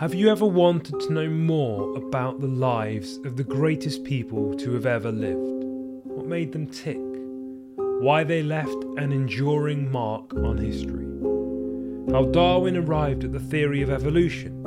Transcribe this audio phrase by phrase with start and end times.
[0.00, 4.74] Have you ever wanted to know more about the lives of the greatest people to
[4.74, 5.64] have ever lived?
[6.04, 7.00] What made them tick?
[8.02, 11.06] Why they left an enduring mark on history?
[12.12, 14.62] How Darwin arrived at the theory of evolution?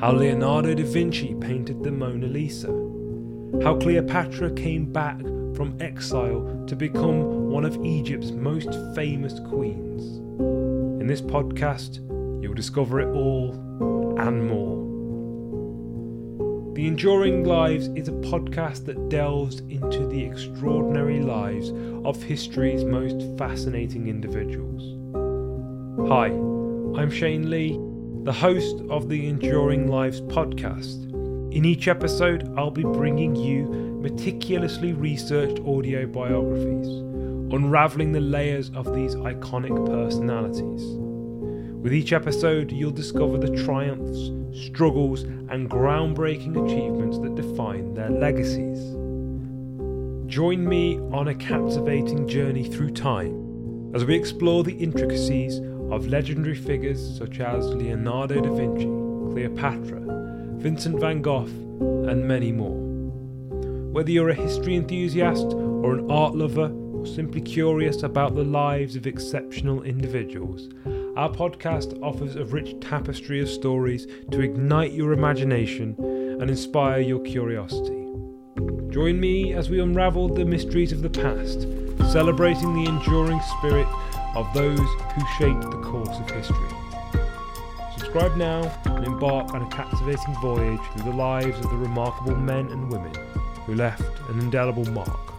[0.00, 2.68] How Leonardo da Vinci painted the Mona Lisa?
[3.62, 5.20] How Cleopatra came back
[5.54, 10.16] from exile to become one of Egypt's most famous queens?
[10.98, 11.98] In this podcast,
[12.42, 13.66] you'll discover it all
[14.18, 14.84] and more.
[16.74, 21.72] The Enduring Lives is a podcast that delves into the extraordinary lives
[22.04, 24.82] of history's most fascinating individuals.
[26.08, 26.26] Hi,
[27.00, 27.80] I'm Shane Lee,
[28.24, 31.04] the host of the Enduring Lives podcast.
[31.54, 33.64] In each episode, I'll be bringing you
[34.02, 36.88] meticulously researched audio biographies,
[37.54, 41.05] unraveling the layers of these iconic personalities.
[41.86, 44.32] With each episode, you'll discover the triumphs,
[44.66, 48.80] struggles, and groundbreaking achievements that define their legacies.
[50.26, 55.60] Join me on a captivating journey through time as we explore the intricacies
[55.92, 58.86] of legendary figures such as Leonardo da Vinci,
[59.32, 60.00] Cleopatra,
[60.56, 61.44] Vincent van Gogh,
[62.08, 62.80] and many more.
[63.92, 66.66] Whether you're a history enthusiast or an art lover
[67.06, 70.68] simply curious about the lives of exceptional individuals,
[71.16, 75.96] our podcast offers a rich tapestry of stories to ignite your imagination
[76.40, 78.06] and inspire your curiosity.
[78.90, 81.62] Join me as we unravel the mysteries of the past,
[82.12, 83.88] celebrating the enduring spirit
[84.34, 86.68] of those who shaped the course of history.
[87.96, 92.68] Subscribe now and embark on a captivating voyage through the lives of the remarkable men
[92.68, 93.14] and women
[93.64, 95.35] who left an indelible mark.